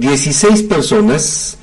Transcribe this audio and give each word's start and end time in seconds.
16 0.00 0.62
personas 0.64 1.58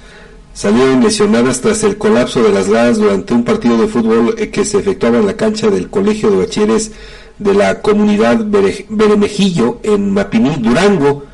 salieron 0.54 1.02
lesionadas 1.02 1.62
tras 1.62 1.84
el 1.84 1.98
colapso 1.98 2.44
de 2.44 2.52
las 2.52 2.70
gradas 2.70 2.98
durante 2.98 3.34
un 3.34 3.44
partido 3.44 3.78
de 3.78 3.88
fútbol 3.88 4.36
eh, 4.38 4.50
que 4.50 4.66
se 4.66 4.78
efectuaba 4.80 5.18
en 5.18 5.26
la 5.26 5.36
cancha 5.36 5.70
del 5.70 5.90
Colegio 5.90 6.30
de 6.30 6.38
Bachilleres 6.38 6.92
de 7.40 7.54
la 7.54 7.82
comunidad 7.82 8.46
Beremejillo 8.90 9.80
en 9.84 10.14
Mapiní, 10.14 10.56
Durango. 10.60 11.26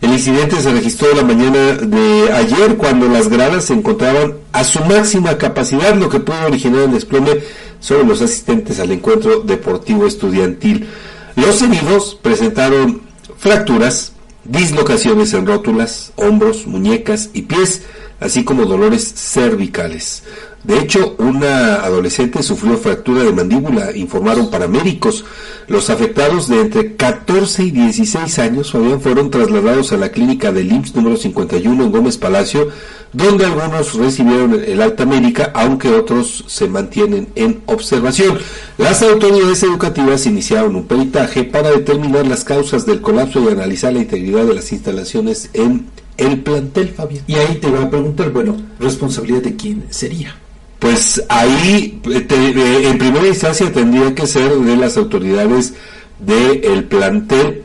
El 0.00 0.12
incidente 0.12 0.60
se 0.60 0.72
registró 0.72 1.14
la 1.14 1.22
mañana 1.22 1.74
de 1.74 2.30
ayer 2.32 2.76
cuando 2.76 3.08
las 3.08 3.28
gradas 3.28 3.66
se 3.66 3.72
encontraban 3.72 4.34
a 4.52 4.64
su 4.64 4.84
máxima 4.84 5.38
capacidad, 5.38 5.94
lo 5.94 6.08
que 6.08 6.20
pudo 6.20 6.46
originar 6.46 6.82
el 6.82 6.92
desplome 6.92 7.40
sobre 7.80 8.04
los 8.04 8.20
asistentes 8.20 8.80
al 8.80 8.90
encuentro 8.90 9.40
deportivo 9.40 10.06
estudiantil. 10.06 10.88
Los 11.36 11.62
heridos 11.62 12.18
presentaron 12.20 13.02
fracturas, 13.38 14.13
dislocaciones 14.44 15.32
en 15.34 15.46
rótulas, 15.46 16.12
hombros, 16.16 16.66
muñecas 16.66 17.30
y 17.32 17.42
pies, 17.42 17.82
así 18.24 18.42
como 18.42 18.64
dolores 18.64 19.12
cervicales. 19.14 20.22
De 20.64 20.78
hecho, 20.78 21.14
una 21.18 21.74
adolescente 21.84 22.42
sufrió 22.42 22.78
fractura 22.78 23.22
de 23.22 23.34
mandíbula, 23.34 23.94
informaron 23.94 24.50
paramédicos. 24.50 25.26
Los 25.68 25.90
afectados 25.90 26.48
de 26.48 26.62
entre 26.62 26.96
14 26.96 27.64
y 27.64 27.70
16 27.70 28.38
años 28.38 28.70
fueron 29.02 29.30
trasladados 29.30 29.92
a 29.92 29.98
la 29.98 30.08
clínica 30.08 30.52
del 30.52 30.72
IMSS 30.72 30.94
número 30.94 31.18
51 31.18 31.84
en 31.84 31.92
Gómez 31.92 32.16
Palacio, 32.16 32.70
donde 33.12 33.44
algunos 33.44 33.92
recibieron 33.92 34.54
el 34.54 34.80
alta 34.80 35.04
médica, 35.04 35.52
aunque 35.54 35.90
otros 35.90 36.44
se 36.46 36.66
mantienen 36.66 37.28
en 37.34 37.60
observación. 37.66 38.38
Las 38.78 39.02
autoridades 39.02 39.62
educativas 39.64 40.24
iniciaron 40.24 40.76
un 40.76 40.86
peritaje 40.86 41.44
para 41.44 41.72
determinar 41.72 42.26
las 42.26 42.42
causas 42.42 42.86
del 42.86 43.02
colapso 43.02 43.44
y 43.44 43.52
analizar 43.52 43.92
la 43.92 44.00
integridad 44.00 44.46
de 44.46 44.54
las 44.54 44.72
instalaciones 44.72 45.50
en 45.52 45.88
el 46.16 46.40
plantel, 46.40 46.88
Fabián. 46.88 47.24
Y 47.26 47.34
ahí 47.34 47.56
te 47.56 47.68
voy 47.68 47.82
a 47.82 47.90
preguntar, 47.90 48.30
bueno, 48.30 48.56
responsabilidad 48.78 49.42
de 49.42 49.56
quién 49.56 49.84
sería 49.90 50.36
pues 50.84 51.24
ahí 51.30 51.98
eh, 52.04 52.88
en 52.90 52.98
primera 52.98 53.26
instancia 53.26 53.72
tendría 53.72 54.14
que 54.14 54.26
ser 54.26 54.52
de 54.52 54.76
las 54.76 54.98
autoridades 54.98 55.72
del 56.18 56.84
plantel 56.84 57.64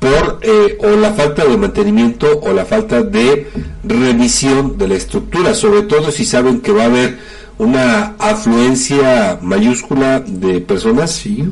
por 0.00 0.40
eh, 0.42 0.76
o 0.80 0.96
la 0.96 1.12
falta 1.12 1.44
de 1.44 1.56
mantenimiento 1.56 2.40
o 2.40 2.52
la 2.52 2.64
falta 2.64 3.02
de 3.02 3.46
revisión 3.84 4.76
de 4.78 4.88
la 4.88 4.94
estructura, 4.96 5.54
sobre 5.54 5.82
todo 5.82 6.10
si 6.10 6.24
saben 6.24 6.60
que 6.60 6.72
va 6.72 6.82
a 6.82 6.86
haber 6.86 7.18
una 7.58 8.16
afluencia 8.18 9.38
mayúscula 9.40 10.18
de 10.18 10.60
personas, 10.60 11.12
sí. 11.12 11.44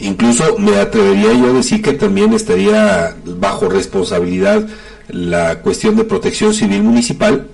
Incluso 0.00 0.58
me 0.58 0.76
atrevería 0.76 1.34
yo 1.34 1.50
a 1.50 1.52
decir 1.52 1.82
que 1.82 1.92
también 1.92 2.32
estaría 2.32 3.14
bajo 3.24 3.68
responsabilidad 3.68 4.66
la 5.08 5.60
cuestión 5.60 5.96
de 5.96 6.04
protección 6.04 6.54
civil 6.54 6.82
municipal, 6.82 7.46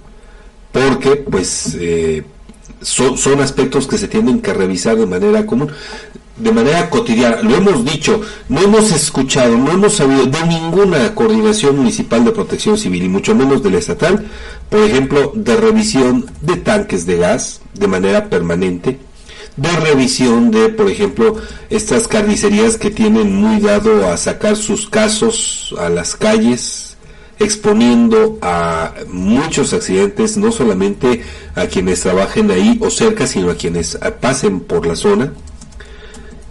porque 0.72 1.16
pues 1.16 1.76
eh, 1.78 2.24
son, 2.80 3.16
son 3.16 3.40
aspectos 3.40 3.86
que 3.86 3.98
se 3.98 4.08
tienen 4.08 4.40
que 4.40 4.52
revisar 4.52 4.96
de 4.96 5.06
manera 5.06 5.46
común 5.46 5.70
de 6.36 6.50
manera 6.50 6.90
cotidiana, 6.90 7.42
lo 7.42 7.54
hemos 7.54 7.84
dicho, 7.84 8.20
no 8.48 8.60
hemos 8.60 8.90
escuchado, 8.90 9.56
no 9.56 9.70
hemos 9.70 9.94
sabido 9.94 10.26
de 10.26 10.46
ninguna 10.46 11.14
coordinación 11.14 11.76
municipal 11.76 12.24
de 12.24 12.32
protección 12.32 12.76
civil 12.76 13.04
y 13.04 13.08
mucho 13.08 13.34
menos 13.34 13.62
de 13.62 13.70
la 13.70 13.78
estatal, 13.78 14.26
por 14.68 14.80
ejemplo, 14.80 15.32
de 15.34 15.56
revisión 15.56 16.26
de 16.40 16.56
tanques 16.56 17.06
de 17.06 17.18
gas 17.18 17.60
de 17.74 17.86
manera 17.86 18.28
permanente, 18.28 18.98
de 19.56 19.68
revisión 19.76 20.50
de, 20.50 20.70
por 20.70 20.90
ejemplo, 20.90 21.36
estas 21.70 22.08
carnicerías 22.08 22.76
que 22.78 22.90
tienen 22.90 23.36
muy 23.36 23.60
dado 23.60 24.10
a 24.10 24.16
sacar 24.16 24.56
sus 24.56 24.88
casos 24.88 25.72
a 25.78 25.88
las 25.88 26.16
calles, 26.16 26.83
exponiendo 27.38 28.38
a 28.42 28.94
muchos 29.08 29.72
accidentes, 29.72 30.36
no 30.36 30.52
solamente 30.52 31.22
a 31.54 31.66
quienes 31.66 32.00
trabajen 32.00 32.50
ahí 32.50 32.78
o 32.80 32.90
cerca, 32.90 33.26
sino 33.26 33.50
a 33.50 33.56
quienes 33.56 33.98
pasen 34.20 34.60
por 34.60 34.86
la 34.86 34.96
zona. 34.96 35.32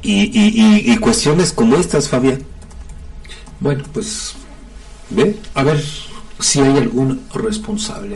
Y, 0.02 0.92
y, 0.92 0.98
cuestiones 0.98 1.54
como 1.54 1.78
estas, 1.78 2.10
Fabián. 2.10 2.44
Bueno, 3.62 3.86
pues, 3.94 4.34
¿ve? 5.10 5.38
A 5.54 5.64
ver 5.64 5.82
si 6.40 6.60
hay 6.60 6.78
algún 6.78 7.22
responsable. 7.34 8.12